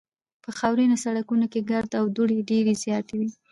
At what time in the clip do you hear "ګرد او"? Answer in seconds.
1.71-2.05